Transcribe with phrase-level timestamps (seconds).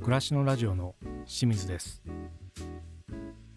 [0.00, 0.94] 暮らしのラジオの
[1.26, 2.02] 清水です。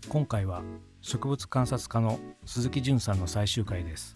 [0.10, 0.62] 今回は
[1.00, 4.14] 植物観察家の鈴木淳さんの最終回です。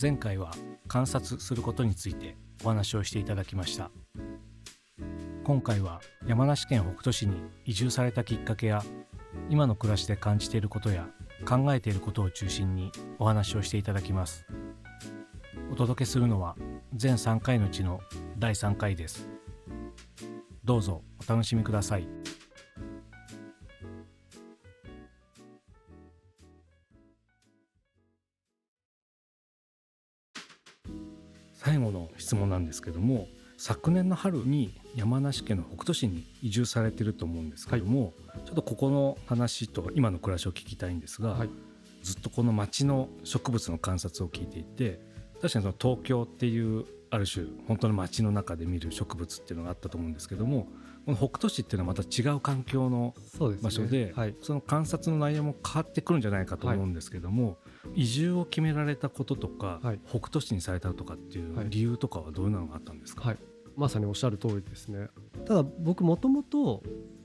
[0.00, 0.50] 前回は
[0.88, 3.90] 観察することについてお話をしていただきました。
[5.44, 7.36] 今回は山梨県北杜市に
[7.66, 8.82] 移住されたきっかけや
[9.50, 11.06] 今の暮らしで感じていることや
[11.46, 14.46] 考えていることを中心にお話をしていただきます。
[15.70, 16.56] お届けするのは
[16.94, 18.00] 全3回のうちの
[18.38, 19.31] 第3回です。
[20.64, 22.06] どうぞお楽しみください。
[31.54, 41.50] 最後の質問なんですけども昨年の春に山梨県の北杜市に移住されてると思うんですけども、はい、ちょっとここの話と今の暮らしを聞きたいんですが、はい、
[42.02, 45.00] ずっとこの町の植物の観察を聞いていて
[45.40, 50.68] 確かにその東京っていうある種本当の街の中で見る植物っていうのがあったと思うんですけども
[51.04, 53.14] この北斗市っていうのはまた違う環境の
[53.60, 63.36] 場所で、ねはい、その観察の内容も変わってくるんじゃないかと思うんですけども、はい、移住を決められたこととか、はい、北斗市にされたとかっていう理由とかはどういうのがあったんですか、
[63.76, 65.08] まさにおっしゃる通りですね。
[65.44, 66.82] ただ僕もともと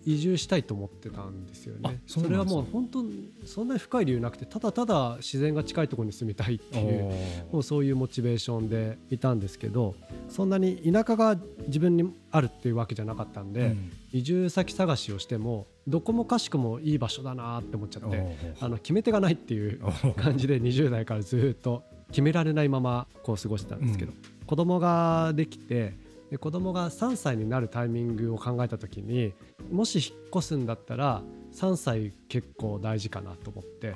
[0.08, 2.00] 移住したいと思ってたんですよね。
[2.08, 3.04] それはもう本当
[3.46, 7.14] そんなに深い理由なくてただただ自然が近いところに住みたいっていう
[7.52, 9.96] もうそういうモチベーションでいたんですけど
[10.30, 19.82] そんなに田舎が自分にあるっていうわけじゃなかったんで、うん、移住先探しをしてもどこもかしくもいい場所だなって思っちゃってあの決め手がないっていう
[20.16, 25.96] 感じで20代からずっと決められないままこう過ごしてたんですけど、うん、子供ができて
[26.30, 29.34] で子供が3歳になるタイミングを考えた時に
[29.72, 31.22] もし引っ越すんだったら
[31.54, 33.96] 3歳結構大事かなと思って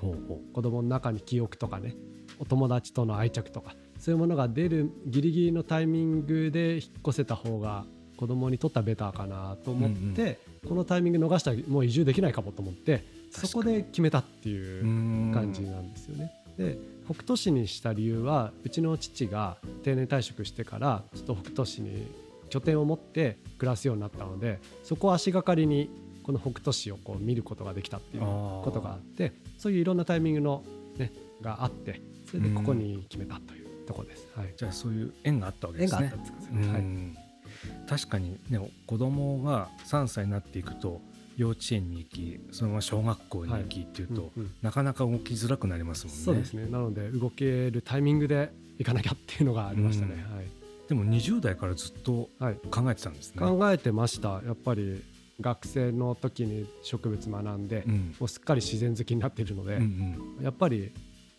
[0.54, 1.96] 子供の中に記憶とかね
[2.40, 7.86] お友達との愛着とかそういうものが出るギリギリのタイミングで引っ越せた方が
[8.18, 10.32] 子供にとってはベターかなと思って、うんう
[10.66, 16.32] ん、このタイミング逃したらもう移住できないかもと思ってそこで決めたっていう感じなんですよね。
[16.58, 22.08] で北斗市にした理由はうちの父が定年退職してからちょっと北斗市に
[22.52, 25.90] 拠点を持って暮らすようになったのでそこを足がかりに
[26.22, 30.64] この北斗市をこう見ることができたっていうことがあってそういういろんなタイミングの、
[30.98, 36.04] ね、があってそれでここに決めたというところです、はい、じゃあそういう縁があったわけですね。
[36.04, 41.02] 縁があったんですね、はい、確かにね子供が3歳になっていくと
[41.38, 44.32] 幼稚園に行きそのまま小学校に行きっていうと、はい。
[44.38, 46.24] うんうん、なかなか動きづらくなりますもんね。
[46.24, 46.68] そうですね。
[46.68, 50.14] なので動けるタイミングで行かなきゃっていうのがありましたね。
[50.14, 50.46] はい、
[50.92, 52.30] でも20代からずっと
[52.70, 53.40] 考えてたんですね。
[53.40, 54.42] 考えてました。
[54.46, 55.02] やっぱり
[55.40, 60.92] 学生の時に植物学んで、うん、もうすっかり自然好きになっているので、うんうん、やっぱり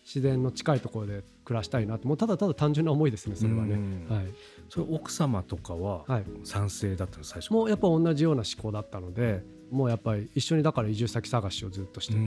[0.03, 3.75] 自然の近いところで暮らしたいなってもうただただ単純な思いですねそれはね。
[4.09, 4.25] はい、
[4.69, 6.03] それ奥様とかは
[6.43, 7.53] 賛成だったの最初。
[7.53, 12.23] もうやっぱ同じような思考だったのでもうやっぱり一緒にだから移住先探しをずっとしててっ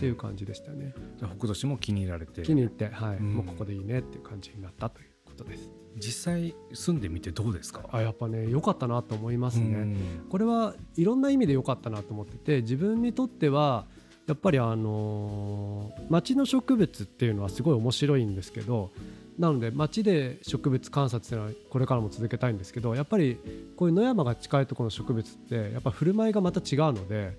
[0.00, 0.92] ていう感じでしたね。
[1.20, 2.42] じゃ北斗市も気に入られて。
[2.42, 5.83] 気に入ってはい、もうここでいいねっていう感じになったということです。
[5.96, 7.82] 実際住んでみてどうですか？
[7.92, 9.96] あやっぱね良かったなと思いますね。
[10.28, 13.86] これはいろんな意味で良かったなと思ってて自分にとっては
[14.26, 18.90] やっぱりあのー、町の植物っていうのはすごい面白いんですけど
[19.38, 23.38] なので町で植物観察っていうのはこれからも続けたいんですけどやっぱり
[23.76, 27.36] こういう野山が近いところの植物ってやっぱ振る舞いがまた違うので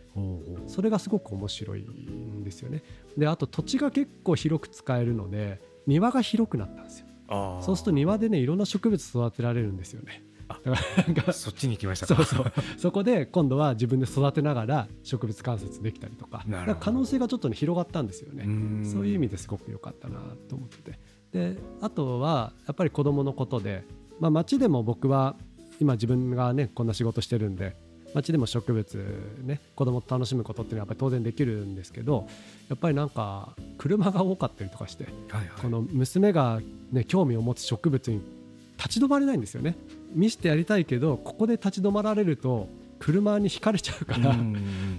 [0.68, 2.84] それがすごく面白いんですよね。
[3.18, 7.05] であと土地が結構広く使えるので庭が広くなったんですよ。
[7.30, 10.24] そうすると庭でねいろんな植物育てられるんですよね。
[10.48, 12.54] だからそっちに行きましたそうそう。
[12.78, 16.46] そこで今度は自分で育てながら植物観察できたりとか。
[16.80, 18.86] 可能性がちょっと、ね、広がったんですよね。
[18.86, 21.00] そういう意味ですごく良かったなと思ってて。
[21.32, 23.84] であとはやっぱり子どものことで、
[24.20, 25.36] まあ、町でも僕は
[25.80, 27.76] 今自分がねこんな仕事してるんで
[28.16, 32.28] 街でも植物ね子供と楽しむことっていうのはやっぱり当然できるんですけど
[32.70, 36.62] やっぱりなんか車が多かったりとかして、はいはい、この娘が
[36.92, 38.22] ね興味を持つ植物に
[38.78, 39.76] 立ち止まれないんですよね。
[40.14, 42.70] 見せてやりたいけどここで立ち止まられると
[43.00, 44.36] 車にひかれちゃうから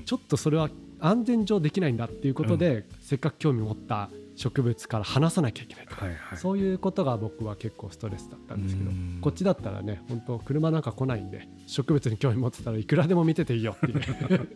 [0.04, 0.68] ちょっとそれは
[1.00, 8.90] 安全上できないんだっていうことで、うん、せっかく興味を持った植物から離さなきゃいけないとか、はいはい、そういうことが僕は結構ストレスだったんですけど
[9.20, 14.48] こっちだったらね本当車なんか来ないんで植物に興味持ってたらいくらでも見てていいよっていう。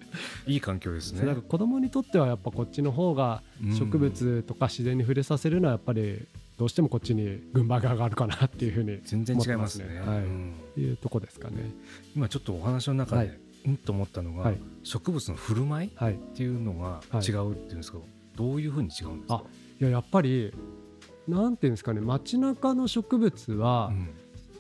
[0.47, 1.25] いい環境ですね。
[1.25, 3.43] なんか子供にとってはやっぱこっちの方が
[3.79, 6.27] 植物とか自然に触れさせるのはやっぱり
[6.61, 9.99] どうしてもこっちに軍配が上がるかなっていうふうに、全然違いますね。
[10.01, 11.71] はい、うん、いうとこですかね。
[12.15, 17.99] 今ちょっとお話の中で、はい、うんと思ったのが、はい、植物の振る舞いっていうのが違うっていうんですか、
[18.37, 19.43] どういうふうに違うんですか？
[19.81, 20.53] いややっぱり
[21.27, 23.93] なんていうんですかね街中の植物は、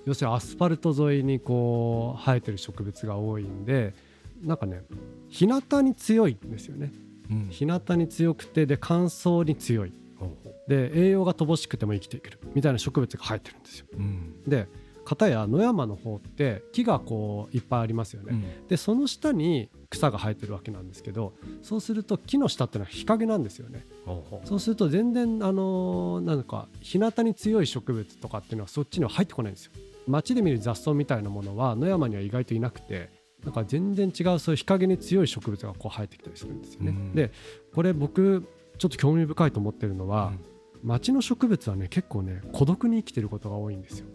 [0.06, 3.94] 要するにアスファルト沿いにこう生えてる植物が多いんで
[4.42, 4.82] なんかね
[5.28, 6.92] 日向に強いんですよね、
[7.30, 9.92] うん、日向に強くてで乾燥に強い。
[10.68, 14.68] で栄養が乏しくても生きていけるみたいな植物が生えてるんですよ、うん、で
[15.04, 23.84] 片や野山の方って木がこういっぱいありますよね、うん、でその下に草が生えてるわけなんですけどそうすると木の下っていうのは日陰なんですよね。
[24.44, 29.72] そうすると全然あのなんか日向に強い植物とかっていうのはそっちには入ってこないんですよ。
[30.06, 33.10] 街で見る雑草みたいなものは野山には意外といなくて
[33.44, 37.32] なんか全然違うそういう日陰に強い植物がこう生えてきたりするんですよね、うん、で
[37.74, 38.44] これ僕
[38.78, 40.32] ちょっと興味深いと思ってるのは、
[40.82, 44.06] うん、街の植物はね結構ね孤独に生きてることが多いんですよ。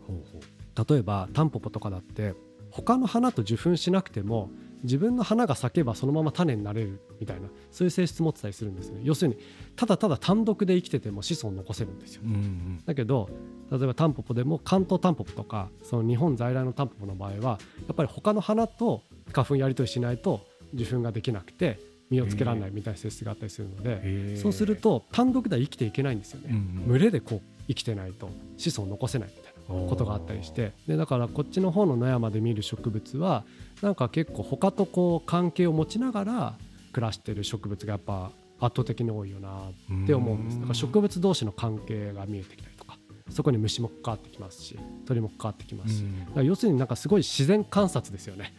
[0.90, 2.34] 例えばタンポポとかだって
[2.72, 4.50] 他の花と受粉しなくても
[4.86, 9.02] 自分の花が咲けばそのまま種になれるみたいなそういう性質持ってたりするんですね。
[9.04, 9.38] 要するに
[9.76, 13.30] ただただ単独で生きてても子孫を残せるんですよ、うんうん、だけど
[13.72, 19.02] 例えばタンポポでも関東タンポポとかその日本在来のタンポポの場合はやっぱり他の花と
[19.34, 21.80] 花粉やり取りしないと受粉ができなくて
[22.10, 29.54] 実をつけられないみたいな性質があったりするのでそうすると単独では生きていけないんですよね、うんうん、群れでこう生きてないと子孫を残せないみたい
[29.84, 30.74] なことがあったりして。
[30.88, 33.44] でだからこっちの方の野山で見る植物は
[33.82, 36.58] なんか結構他とこう関係を持ちながら
[36.94, 39.70] 暮らしてる植物がやっぱ圧倒的に多いよな
[40.04, 40.60] って思うんです。
[40.60, 42.98] だから植物同士の関係が見えてきたりとか
[43.30, 46.04] そこに虫も関わってきますし鳥も関わってきますし。
[46.44, 48.54] 要するになんかすごい自然観察ですよね。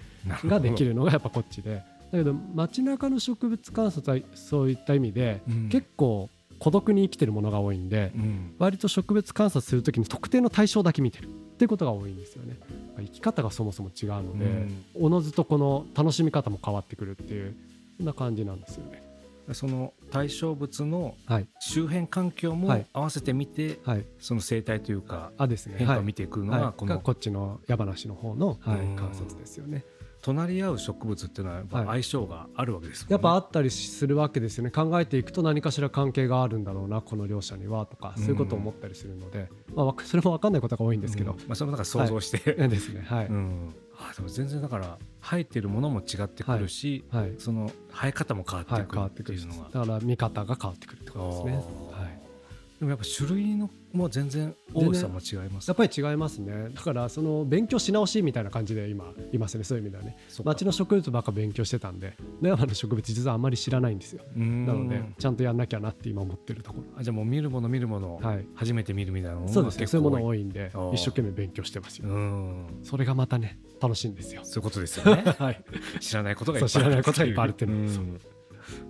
[0.45, 1.83] ができるのがやっぱこっちで。
[2.13, 12.59] だけど街中の植物観察はそういった意味で結構孤独に生きてるものが多いんで、うん、割と植物観察する時に特定の対象だけ見てるっていうことが多いんですよね。
[12.99, 17.55] 生き方がそもそも違うので、おのずとこの楽しみ方も変わってくるっていう
[17.97, 19.03] そんな感じなんですよね。
[19.53, 21.15] その対象物の
[21.61, 25.31] 周辺環境も合わせてみて、はい、その生態というか
[25.79, 29.85] 変化を見ていくのがこの、こっちの山梨の方の、はい、観察ですよね。
[30.27, 34.73] 隣り合う植物っていうのはやっぱ相性があるわけです、ねはい、やっぱあったりするわけですよね。
[34.73, 43.03] 考えていくと何かしら関係があるんだろうなこの両者にはとかそういうことを思ったりするので、まあ、 それも分かんないことが多いんですけど、うん、まあ、それもなんか想像して、はい、ですね。
[43.07, 43.75] はい、うん。
[43.99, 47.23] あでも全然だから生えてるものも違ってくるし、はい。
[47.23, 51.65] はい、その生え方も変わってくるっていうのが、だから見方が変わってくるってことですね。
[52.79, 56.69] はいでもやっぱ種類のも全然多さも違います、ね、やっぱり違いますね。
[56.75, 59.65] だからその勉強し直しみたいな感じで今いますね。
[59.65, 64.23] そういう意味ではね町の植物ばっか勉強してたんで野山の植物実はあんまり知らないんですよ。
[64.37, 66.85] なのでちゃんとやんなきゃなって今思ってるところ。
[66.99, 69.87] あじゃあもう見るもの見るもの、はい、初めて見るみたいなものそうですね。
[69.87, 72.09] そういうもの多いんで一生懸命勉強してますよ。
[72.83, 74.43] それがまたね楽しいんですよ。
[74.45, 75.65] そういうことですよね、 はい、
[76.01, 78.19] 知らないことがいっぱいある知らないことがいっぱいあるっていうの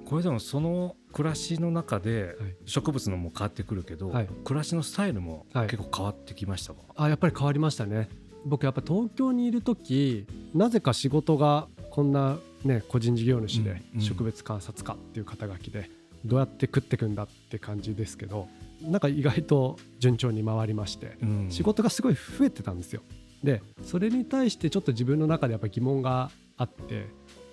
[0.06, 8.08] これでもその暮らしの中で植物のも変わってくるけど、はい、暮らしのスタイルも結構変わってきましたか、あやっぱり変わりましたね。
[8.44, 15.90] 僕やっぱ東京にいる時なぜか仕事がこんなね個人事業主で植物観察家っていう肩書きで
[16.24, 18.46] どうやって食ってくんだって感じですけど
[18.82, 21.16] なんか意外と順調に回りまして、
[21.48, 23.02] 仕事がすごい増えてたんですよ。
[23.42, 27.06] でそれに対してちょっと自分の中でやっぱ疑問があって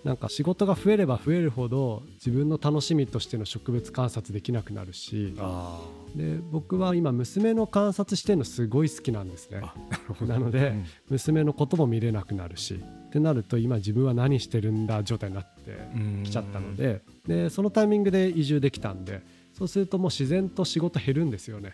[0.04, 5.34] なんか仕事が増えれば増えるほど自分の楽しみとしての植物観察できなくなるし
[6.16, 9.62] で僕は今娘の観察してるのすごい好きなんですね。
[10.22, 15.80] なので、うん、娘のことも見れなくなるしってなると今自分は何してるんだ状態になって
[16.24, 19.22] きちゃったのででそのタイミングで移住できたんで
[19.54, 21.74] そうするともう自然と仕事減るんですよね。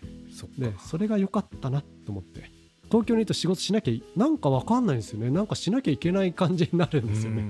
[0.56, 2.59] でそれが良かったなと思って。
[2.90, 5.30] 東京にいると仕事しなきゃなんか分かんないんですよね。
[5.30, 7.44] なんかしなきゃいけない感じになるんですよね、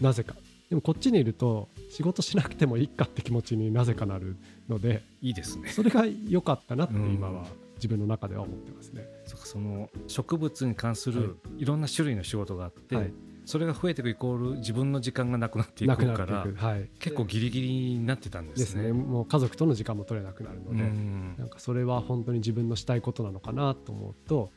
[0.00, 0.34] なぜか。
[0.68, 4.36] でもこっちにいると仕事しなくてもいいかって気持ちになぜかなる
[4.68, 5.68] のでいいですね。
[5.68, 7.44] それが良かったなって今は
[7.76, 9.06] 自分の中では思ってますね。
[9.26, 11.64] そその植物に関するい。
[11.64, 13.12] ろんな種類の仕事があって、はい、
[13.44, 18.82] それが増えていくイコール自分の時間がなくなっていくから、はい、結構ギリギリになってたんですね。
[18.82, 18.92] ですね。
[18.92, 21.34] もう家族との時間も取れなくなるので、ん。
[21.36, 24.50] なんかそれは本当に自分のしたいことなのかなと思うと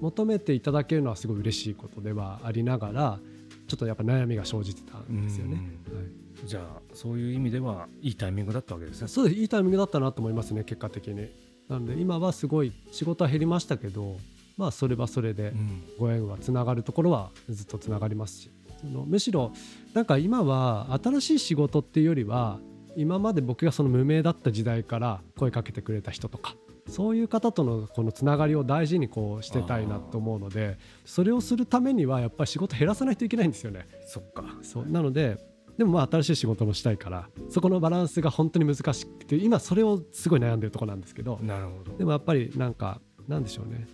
[0.00, 3.18] 求めていただけるのはすごい嬉しいことではありながら
[3.66, 5.56] ちょっとやっぱ悩みが生じてたんですよね。
[5.56, 6.00] は
[6.44, 9.08] い、じゃあそういう意味ではいいタイミングだったわけですね。
[9.08, 11.28] そうですいいタイミングだったなと思いますね結果的に。
[11.68, 14.18] なので今はすごい仕事は減りましたけど
[14.56, 15.52] まあそれはそれで
[15.98, 18.50] ご縁はつながるところはずっとつながりますし
[18.80, 19.52] そのむしろ
[19.94, 22.58] なんか今は新しい仕事っていうよりは
[22.96, 26.54] 今まで僕がその無名だった時代から声かけてくれた人とか
[26.88, 33.86] そういう方とのこのつながりを大事にこうしてたいなと思うのでそれをするためにはやっぱり仕事減らさないといけないんですよね。
[34.06, 34.44] そっか。
[34.62, 34.86] そう。
[34.86, 35.38] なので
[35.78, 41.96] でもまあ新しい仕事もしたいからそこのバランスが本当に難しくて今それをすごい悩んでるとこなんですけどなるほど。
[41.96, 43.86] でもやっぱりなんかなんでしょうね。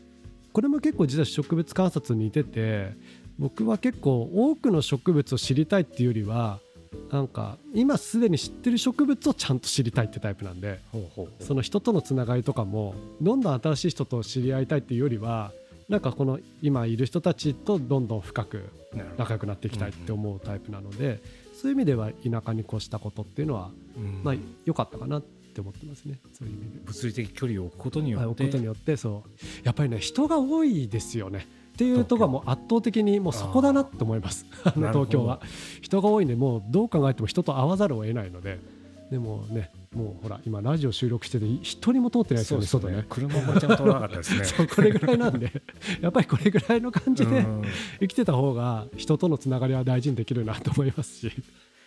[0.53, 2.93] これも結構実は植物観察に似てて
[3.39, 6.61] 僕は結構多くの植物を知りたいっていうよりは
[7.11, 10.81] なんか今すでに知ってる植物をちゃんと知りたいってタイプなんで
[11.41, 15.53] その人とのつながりとかもどんどん新しい人と知り合いたいっていうよりは
[15.89, 18.69] なんかこの今いる人たちとどんどん深く
[19.19, 21.21] 仲良くなっていきたいって思うタイプなので
[21.61, 23.71] そういう意味では田舎に越したことっていうのは
[24.23, 26.19] まあ良かったかなって思ってますね。
[26.33, 26.81] そういう意味で。
[26.87, 29.31] 物理的距離を置くことによって、置くことによってそう。
[29.65, 31.47] やっぱりね人が多いですよね
[31.81, 34.45] っていうところはもう圧倒的にもうそこだなって思います。
[34.75, 35.41] 東京は。
[35.81, 38.59] 人が多いんでもうどう考えても人と会わざるを得ないので。
[39.11, 43.07] でもねもうほら今ラジオ収録してて一人も通ってないですよね外ね。
[43.09, 44.45] 車もちゃんと通らなかったですね。
[44.47, 45.63] そうこれぐらいなんで。
[46.03, 47.47] やっぱりこれぐらいの感じで
[48.01, 51.33] 生きてた方が人とのつながりは大事にできるなと思いますし。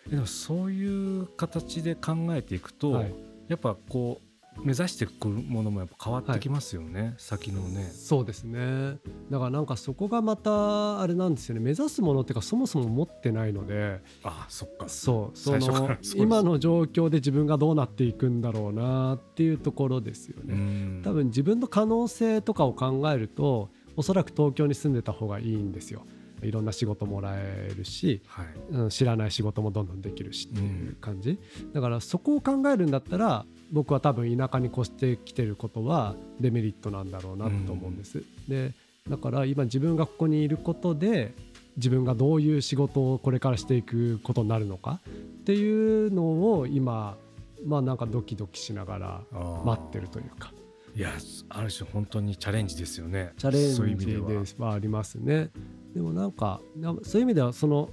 [0.09, 3.13] でもそういう形で考えていくと、はい、
[3.47, 7.83] やっぱこう目指していくものもやっぱ変わってきますよね、はい、先のね。
[7.93, 8.97] そうですね。
[9.29, 11.61] だからなんかそこがまたあれなんですよね。
[11.61, 14.01] 目指すものっていうかそもそも持ってないので。
[14.23, 14.87] あそっか。
[14.87, 15.37] そう。
[15.37, 21.01] その今の状況で自分がどうなっていくんだろうなっていうところですよね。
[21.03, 26.05] 多分自分の可能性とかを考えるとおそらく東京に住んでた方がいいんですよ
[26.43, 28.43] いろんな仕事もらえるし、は
[28.87, 38.19] い、知らない仕事もどんどんできるしっていう感じ、うん、だからそこを考えるんだったら僕は多分田舎に越してきてることはデメリットなんだろうなと思うんです。
[38.19, 38.73] うん、で
[39.09, 41.33] だから今自分がここにいることで
[41.75, 47.17] 自分がどういう仕事をこれからしていくことになるのかっていうのを今
[47.65, 49.21] まあなんかドキドキしながら
[49.65, 50.51] 待ってるというか。
[50.95, 51.11] いや
[51.49, 53.33] ある種本当にチャレンジですよね。
[53.37, 55.49] チャレンジではありますね。
[55.93, 56.61] でもなんか
[57.03, 57.89] そういう意味ではその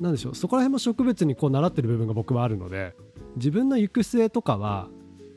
[0.00, 2.94] なんでしょうそこら辺も植物にこう習ってる部分が僕はあるので
[3.36, 4.88] 自分の行く末とかは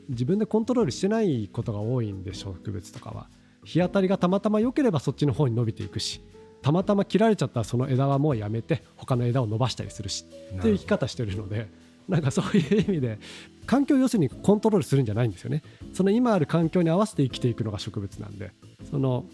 [0.08, 3.28] 自分でコントロールしてないことが多いんで植物とかは。
[3.64, 6.22] 日当たりがたまたま良ければそっちの方に伸びていくし
[6.62, 10.24] たまたま切られちゃったらその枝はもうやめて他の枝を伸ばしたりするし
[10.56, 11.68] っていう生き方してるので
[12.08, 13.18] なんかそういう意味で
[13.66, 15.62] 環境を要するにコントロールするんじゃないんですよね。
[15.92, 18.52] その今ある環境に合わせて生きていくのが植物なんで
[18.90, 19.26] その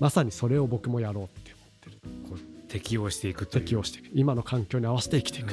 [0.00, 1.41] まさにそれを僕もやろう
[2.72, 4.10] 適応していく適応していく。
[4.14, 5.52] 今の環境に合わせて生きていく、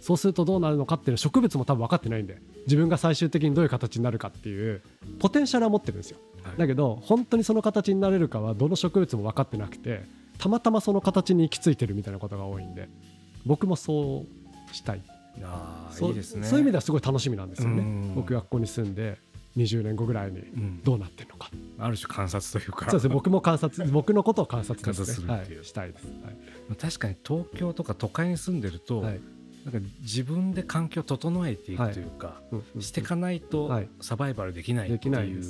[0.00, 4.82] そうするとどうなるのかっていうのは植物も多分分かってないんで自分が最終的にどういう形になるかっていう
[5.18, 10.04] ポテンシャルは持ってるんですよ、はい、だけど本当にその形になれるかはどの植物も分かってなくて
[10.38, 12.88] たまたまその形に行き着いてるみたいなことが多いんで
[13.44, 14.24] 僕もそ
[14.70, 15.02] うしたい。
[15.42, 16.46] あいいですね。
[16.46, 18.12] そういう意味ではすごい楽しみなんですよね。
[18.14, 19.18] 僕がここに住んで
[19.64, 20.42] 20年後ぐらいに
[20.82, 22.90] どうなってるのか、うん、ある種観察というか。
[22.90, 23.14] そうですね。
[23.14, 26.30] 僕も観察 僕のことを観察、ね、するっていう、はい、したいです、は
[26.72, 29.20] い、確かに東京とか都会に住んでると、はい、
[29.64, 32.40] なんか自分で環境を整えていくというか、
[32.78, 35.44] していかないとサバイバルできないっていう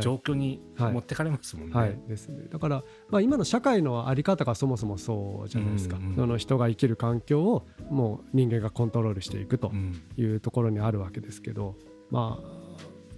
[0.00, 1.74] 状況に持ってかれますもんね。
[1.74, 1.98] はい。
[2.08, 2.46] ですね。
[2.50, 9.70] だから、まあ、今の社会の在り方がそもそもそうじゃないですか、うんうん、その人が生きる環境をもう人間がコントロールしていくと
[10.16, 11.74] いうところにあるわけですけど、
[12.10, 12.65] まあ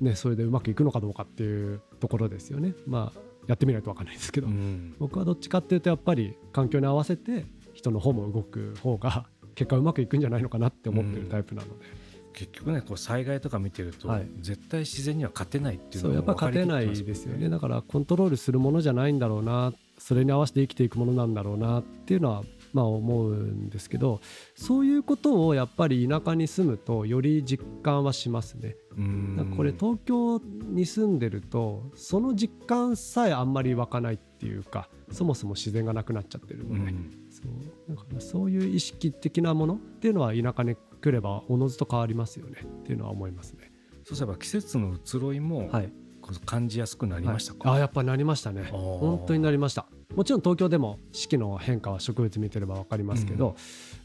[0.00, 2.74] ね、それでうまくいくのかどうかっていうところですよね。
[2.86, 12.08] まあやってみないと分かんないですけど、うん、僕はどっちかっていうとやっぱり環境に合わせて人の方も動く方が結果うまくいくんじゃないのかなって思ってるタイプなので。
[12.34, 17.48] 結局ねこう災害とか見てると、はい、絶対自然には勝てないっていうのが、ね、やっぱ勝てないですよね。
[17.48, 24.20] だからコントロールするものじゃないんだろうなそれに合わせて生きていくものなんだろうなっていうのはまあ思うんですけど
[24.54, 28.76] そういうことをやっぱり田舎に住むとより実感はしますね。
[29.56, 36.92] これ東京に住んでるとその実感さえあんまり湧かないっていうかそもそも自然がなくなっちゃってるので、
[37.30, 37.94] そう。
[37.94, 42.60] だからそういう意識的なものっていうのは田舎に来ればおのずと変わりますよね。
[42.62, 43.70] っていうのは思いますね。
[44.04, 45.92] そうすれば季節の移ろいも、はい、
[46.44, 48.64] 感じやすくなりましたか、はい、あやっぱなりましたね。
[48.72, 53.54] 本当になりましたもちろん東京でも四季の変化は植物見てれば分かりますけど、うん、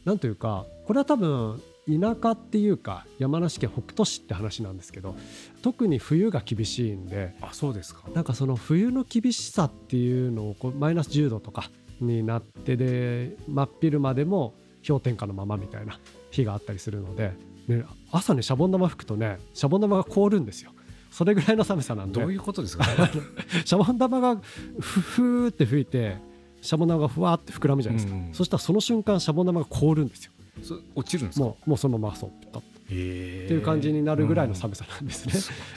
[0.04, 5.16] なんというかこれは多分田舎っていうか山梨県北杜市って話なんですけど
[5.62, 11.70] 特に冬が厳しいんであそうですかなんかその冬の厳しさっていうのをこうマイナス10度とか
[12.00, 14.54] になってで真っ昼間でも
[14.86, 15.98] 氷点下のままみたいな
[16.30, 17.32] 日があったりするので、
[17.68, 20.73] ね、朝ねシャボン玉吹くとねシャボン玉が凍るんですよ。
[21.14, 22.20] それぐらいの寒さなんで。
[22.20, 22.84] どういうことですか
[23.64, 24.36] シャボン玉が
[24.80, 26.16] ふふーって吹いて
[26.60, 30.32] シャボン玉がふわって膨らむじゃないですか、うんうん、そしたらその瞬間シャボン玉が凍るんですよ。
[30.96, 32.74] 落ちるんですもうもうそのままそうピタッと。
[32.84, 35.34] っていう感じになるぐらいの寒さなんですね、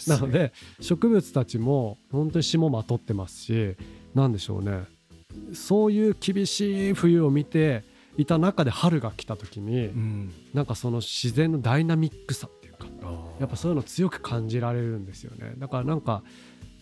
[0.08, 0.52] うん、なので
[0.82, 3.76] 植物たちも本当に霜まとってますし
[4.16, 4.86] 何でしょうね。
[5.54, 7.84] そういう厳しい冬を見て
[8.18, 12.50] いた中で春が来た時に、うん、なんかその自然のダイナミックさ
[13.40, 15.54] やっぱそういうの強く感じられるんですよね。
[15.58, 16.24] だからなんか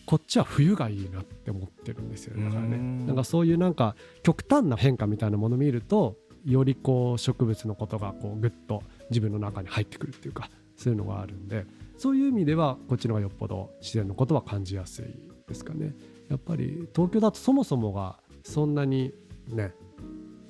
[0.06, 2.44] こっちは冬がいいなって思ってるんですよね。
[2.44, 2.78] だからね。
[3.06, 11.66] なんかそういうなんか極端な変化みたいなものを見るとよりこう植物のことがこうぐっと自分の中に入ってくるっていうかそういうのがあるんで
[11.98, 15.06] そういう意味ではこっちの方がよっぽど自然のことは感じやすい
[15.48, 15.94] ですかね。
[16.28, 19.12] やっぱり東京だとそもそもがそんなに
[19.48, 19.72] ね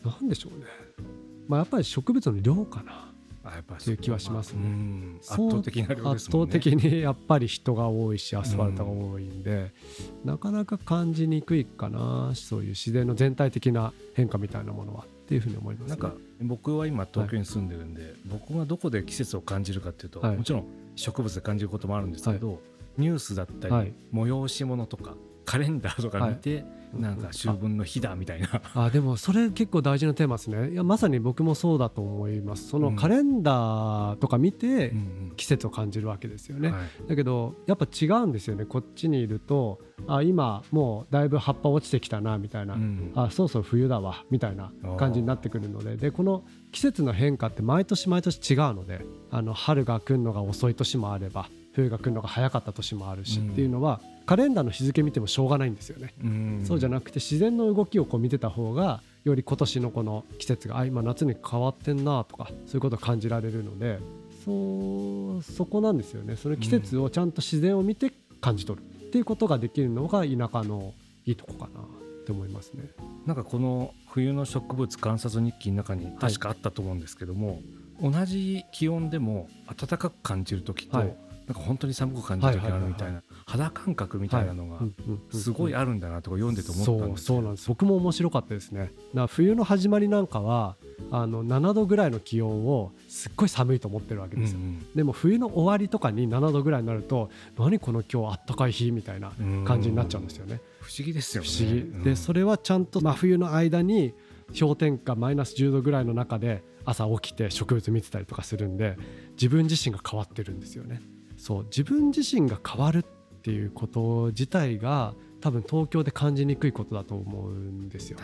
[0.05, 0.67] なんでしょうね、
[1.49, 3.13] まあ、やっぱり植物の量かな
[3.49, 5.19] っていう気はしますね。
[5.21, 5.97] 圧倒的なね。
[6.05, 9.73] 圧倒的にやっぱり人が多いしアスファルトが多いんで、
[10.25, 22.59] なかなか感じにくいかなそういう自然の全体的な変化みたいなものはっていうふうに思います、ね、なんか僕は今東京に住んでるんで、はい、僕がどこで季節を感じるかっていうと、はい、もちろん植物で感じることもあるんですけど、はい、
[22.99, 25.15] ニュースだったり、催し物とか
[25.47, 28.61] カレンダーとか見て、なんか秋分の日だみたいな。
[28.75, 30.73] あでもそれ結構大事なテーマですね。
[30.73, 32.69] いやまさに僕もそうだと思います。
[32.69, 34.93] そのカレンダーとか見て
[35.37, 36.75] 季節を感じるわけですよね、
[37.09, 38.65] だけどやっぱ違うんですよね。
[38.65, 45.97] こっちにいるとあ今もうだいぶ葉っぱ落ちてきたなみたいな、うん、あそろそろ冬だわみたいな感じになってくるので。
[45.97, 56.13] でこの季節の変化って毎年毎年違うのであの春が来るのが遅い年もあれば冬が来るのが早かった年もあるし、っていうのはカレンダーの日付見てもしょうがないんですよね、
[56.65, 63.99] そうじゃなくて自然の動きをこう見てた方がより今年のこの季節があ今夏に変わってんなとかそういうことを感じられるので
[64.45, 66.37] そうそこなんですよね。
[66.37, 68.85] その季節をちゃんと自然を見て感じ取る。
[69.07, 72.85] っていうことができるのが田舎のいいとこかなって思いますね。
[73.25, 77.61] なんかこの冬の植物観察日記の中に確かあったと思うんですけども、
[78.01, 84.81] はい、同じ気温でも暖かく感じる時と、はい、なんか本当に寒く感じる時あるみたいな肌感覚みたいなのが
[85.31, 87.69] すごいあるんだなとか読んでて思ったんですそうなんです。
[87.69, 88.93] 僕も面白かったですね。
[89.29, 90.77] 冬の始まりなんかは
[91.13, 99.31] あの7度ぐらいの気温をすっごい寒いと思ってるわけですよ、うんうん、でも冬の終わりとかに7度ぐらいになると何この今日あったかい日みたいな
[99.65, 100.61] 感じになっちゃうんですよね。
[100.81, 101.49] 不思議ですよね。
[101.49, 104.13] 不思議、でそれはちゃんと真冬の間に
[104.59, 108.97] 氷点下マイナス10度ぐらいの中で朝起きて植物見てたりとかするんで
[109.33, 111.01] 自分自身が変わってるんですよね。
[111.37, 113.05] そう自分自身が変わるっ
[113.47, 118.19] ていうこと自体が多分東京で感じにくいことだと思うんですよ。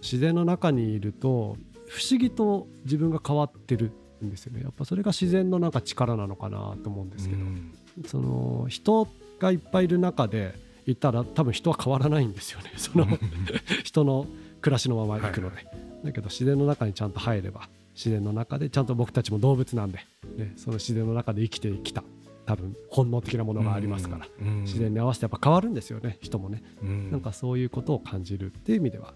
[0.00, 1.56] 自然の中にいると
[1.88, 3.90] 不思議と自分が変わってる
[4.24, 4.62] んですよね。
[4.62, 7.44] やっぱそれが自然のなんか力なのかなと思うんですけど、
[8.06, 9.08] その人
[9.40, 10.54] がいっぱいいる中で
[10.86, 12.72] いたら多分人は変わらないんですよね。
[12.78, 13.08] その
[13.82, 14.28] 人の
[14.60, 19.98] 暮らしのまま行くので、はいはい、だけど自然の中にちゃんと入れば自然の中でちゃんと僕たちも動物なんで、
[20.36, 22.04] ね、その自然の中で生きてきた
[22.50, 26.18] 多分本能的なものがありますから、うん、自然に合わせてやっぱ変わるんですよね。
[26.20, 29.14] 人もね、うん、なんかそういうことを感じるっていう意味では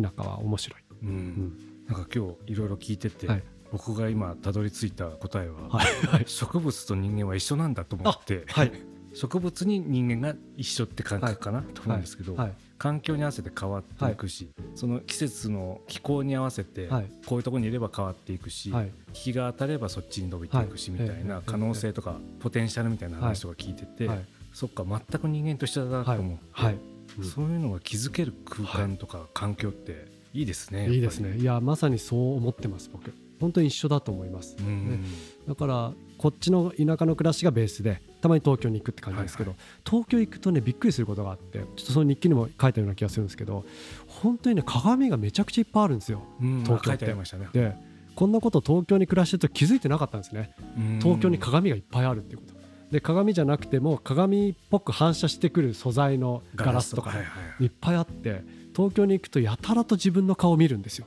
[0.00, 1.56] 田舎は面白い、うん、
[1.88, 6.06] なんか今日いろいろ聞いてて、はい、僕が今たどり着いた答えは、はい。
[6.06, 8.72] はい、植物と人間は一緒なんだと思って、はい、
[9.16, 12.36] 植物に人間が一緒って感覚かな、と思うんですけど、
[12.76, 16.88] 環境に合わせて変わっていくし、その季節の気候に合わせて
[17.26, 18.70] こういうところにいれば変わっていくし、
[19.14, 24.10] 日が当たればそっちに伸びていくしみたいな可能性とかポテンシャルみたいな話とか聞いてて、
[24.52, 30.90] そっか全く人間と一緒だなと思って、そういうのが気づける空間とか環境っていいですね。
[30.90, 31.38] いいですね。
[31.38, 33.14] いやまさにそう思ってます僕。
[33.40, 34.56] 本当に一緒だと思います。
[34.56, 35.00] ね、
[35.46, 43.64] だからこっちの田舎の暮らしがベースでたまに東京に行くって感じですけど、はいはい、東京行くとねびっくりすることがあってちょっとその日記にも書いたような気がするんですけど
[44.06, 46.22] 本当にね鏡がめちゃくちゃいっぱいあるんですよ、
[46.64, 47.06] 東京って。
[47.06, 47.76] ね、で
[48.14, 50.54] こんなこと東京に暮らしてると気づいてなかったんですね。
[51.02, 52.56] 東京に鏡がいっぱいあるっていうこと。
[52.90, 57.12] で鏡じゃなくても鏡っぽく反射してくる素材のガラスとか
[57.60, 58.44] いっぱいあって
[58.76, 61.06] 東京に行くとやたらと自分の顔を見るんですよ。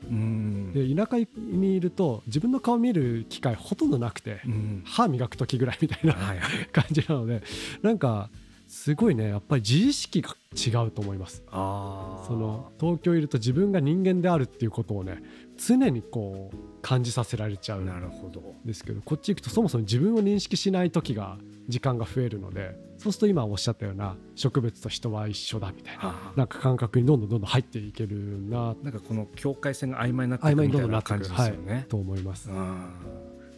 [0.73, 4.41] で田舎にいると自分の顔を見る機会ほとんどなくて、
[4.85, 6.15] 歯磨く時ぐらいみたいな、
[6.73, 7.43] 感じなので
[7.83, 8.31] なんか
[8.67, 11.43] すごいねやっぱり自意識が違うと思います。
[11.47, 11.53] そ
[12.33, 15.21] の東京いると自分が人間であるっていうことをね
[15.57, 17.85] 常にこう感じさせられちゃうん
[18.65, 21.37] ですけどこっち行くとそもそも自分を認識しない時が
[21.69, 28.75] 時間が増えるのでそうすると今おっしゃったような植物と人は一緒だみたいななんか感覚にどんどんどんどん入っていけるな。
[28.83, 31.73] なんかこの境界線が曖昧になっていくみたいな感じですよね。
[31.73, 32.49] はい、と思います。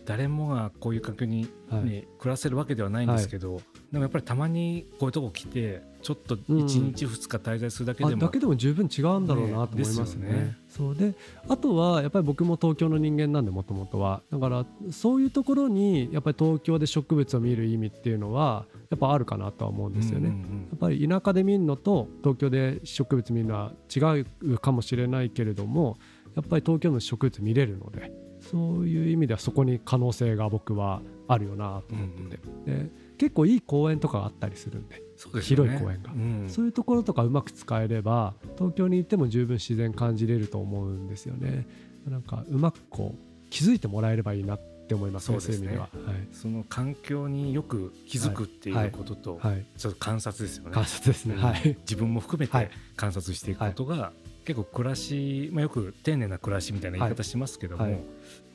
[0.06, 10.28] 誰もがこういう環境に、ね、はい、暮らせるわけではないんですけど、はい、でもやっぱりたまにこういうとこ来てちょっと1日2日滞在するだけでも、だけでも十分違うんだろうなと思いますね。
[10.28, 11.14] ねそうで
[11.48, 14.22] あとはやっぱり僕も東京の人間なんでもともとは。
[14.32, 20.30] だからそういうところにやっぱり東京で植物を見る意味っていうのはやっぱあるかなとは思うんですよね。
[20.30, 25.98] やっぱり田舎で見るのと東京で植物見るのは違うかもしれないけれども
[26.36, 28.12] やっぱり東京の植物見れるので
[28.52, 32.38] そういう意味ではそこに可能性が僕はあるよなと思って。
[32.38, 34.96] て、うんうん、で結構いい公園とかあったりするんで。
[34.96, 41.68] ね、広い公園が、うん、そういうところとかうまく使えれば東京に行っても十分自然感じれると思うんですよね。
[42.10, 49.52] なんかうまくこう気づいてもらえればいいなって思いますねそういう意味では、はい、その環境によく気づくっていうことと、はい。
[49.54, 50.72] はい、ちょっと観察ですよね。
[50.72, 54.12] 観察ですね、はい、自分も含めて観察していくことが、
[54.46, 58.02] 結構暮らし、まあ、よく丁寧な暮らしみたいな言い方しますけども、はいはい、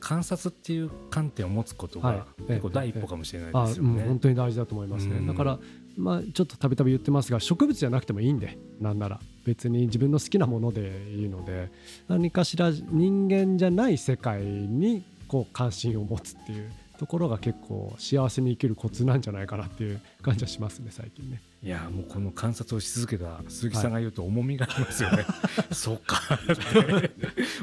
[0.00, 4.04] 観察っていう観点を持つことが結構第一歩かもしれないですよね。
[4.04, 5.26] 本当に大事だと思いますね。
[5.26, 5.58] だから
[5.96, 11.70] まあ、ちょっとたびたび言ってますが植物じゃなくてもいいんでなんなら別に自分の好きなものでいいので
[12.08, 21.40] 何かしら人間じゃない世界にこう関心を持つっていうところが結構幸せに生きるコツなんじゃないかなっていう感じはしますね最近ね。
[21.62, 25.24] いやもうこの観察をし続けた鈴木さんが言うと重みがありますよね。
[25.56, 27.10] はい、そうかって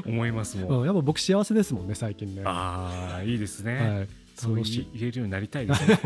[0.06, 0.86] 思いますもん、うん。
[0.86, 2.42] やっぱ僕幸せですもんね最近ね。
[2.44, 3.78] ああいいですね。
[3.78, 6.00] はい、そう言えるようになりたいですね。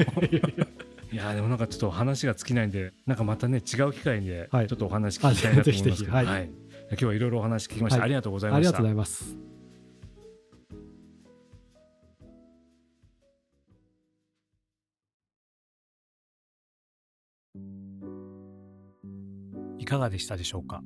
[1.11, 6.51] いやでもなんかちょっと話が尽きないんでなんかまたね違う機会でちょっとお話聞きたいなと思いますけど、はい、はい、
[6.91, 8.69] 今日はいろいろお話聞きました、ありがとうございました。
[8.69, 9.48] ありがとうございます。
[19.89, 20.83] かがでしたでしょうか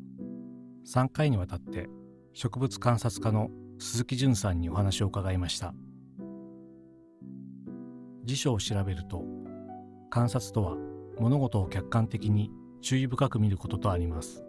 [0.86, 1.88] ？3回にわたって
[2.34, 5.74] 植物観察家の鈴木淳さんにお話を伺いました。
[8.24, 9.24] 辞書を調べると
[10.08, 10.76] 観察とは
[11.18, 14.44] 物事を客観的に注意深く見ることとあります。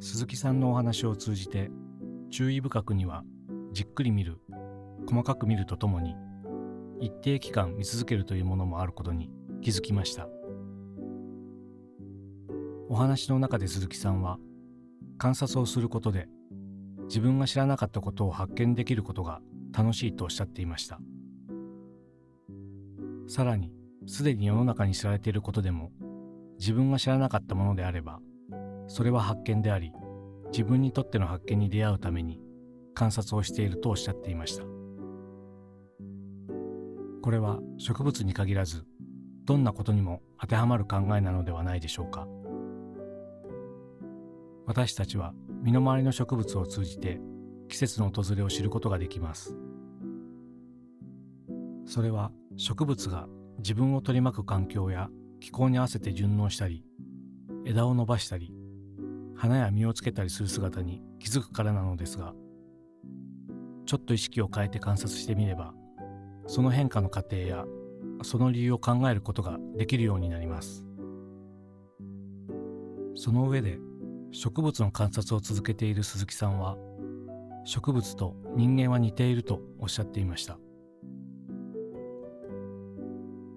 [0.00, 1.70] 鈴木さんのお話を通じて
[2.30, 3.24] 注意深くには
[3.72, 4.40] じっくり見る
[5.08, 6.14] 細かく見るとともに
[7.00, 9.30] 一定期間見続けるというものもあることに
[9.62, 10.28] 気づきました。
[12.94, 14.38] お話の中で鈴木さんは
[15.18, 16.28] 観察をすることで
[17.08, 19.40] 自分が知らなかったことを発見できることが
[19.76, 21.00] 楽しいとおっしゃっていました
[23.26, 23.72] さらに
[24.06, 25.90] すでに世の中に知られていることでも
[26.60, 28.20] 自分が知らなかったものであれば
[28.86, 29.90] それは発見であり
[30.52, 32.38] 自分にとっての発見に出会うために
[32.94, 34.62] 観察をしているとおっしゃっていました
[37.22, 38.84] これは植物に限らず
[39.42, 42.28] どんなことにも当てはまる考えなのではないでしょうか。
[44.66, 47.20] 私たちは身の回りの植物を通じて
[47.68, 49.56] 季節の訪れを知ることができます。
[51.86, 55.08] それは植物が自分を取り巻く環境や
[55.40, 56.84] 気候に合わせて順応したり
[57.64, 58.52] 枝を伸ばしたり
[59.36, 62.34] 花や実をつけたりする姿に気づくからなのですが
[63.86, 65.74] ちょっと意識を変えて観察してみれば
[66.46, 67.64] その変化の過程や
[68.22, 70.84] その理由を考えることができるようになります。
[73.16, 73.78] その上で
[74.34, 76.76] 植物の観察を続けている鈴木さんは
[77.64, 80.58] 植物と人間は似ているとおっしゃっていました。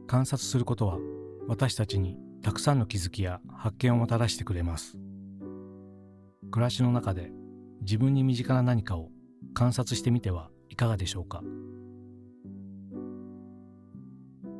[0.05, 0.99] 観察することは
[1.47, 4.99] 私たちにたくさんの気づきや発見をもたらしてくれます。
[6.51, 7.31] 暮らしの中で
[7.81, 9.09] 自分に身近な何かを
[9.55, 11.41] 観察してみてはいかがでしょうか。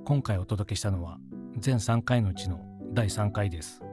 [0.04, 1.20] 今回お届けしたのは
[1.60, 2.60] 全3回のうちの
[2.92, 3.84] 第3回です。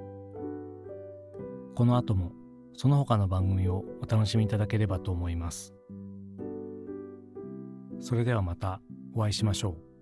[1.74, 2.32] この後も
[2.76, 5.74] その他の番組をお楽しみいただければと思います。
[8.00, 8.80] それではまた
[9.14, 9.93] お会いしましょう。